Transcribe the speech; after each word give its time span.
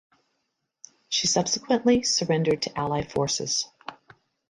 She 1.09 1.27
subsequently 1.27 2.01
surrendered 2.01 2.63
to 2.63 2.75
Allied 2.75 3.11
forces. 3.11 3.67